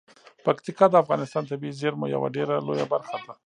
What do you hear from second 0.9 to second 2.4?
افغانستان د طبیعي زیرمو یوه